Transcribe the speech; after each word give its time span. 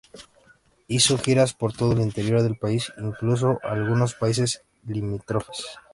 Hizo 0.87 1.19
giras 1.19 1.53
por 1.53 1.73
todo 1.73 1.91
el 1.91 1.99
interior 2.01 2.41
del 2.41 2.57
país 2.57 2.91
e 2.97 3.01
incluso 3.03 3.59
a 3.63 3.73
algunos 3.73 4.15
países 4.15 4.63
limítrofes. 4.83 5.63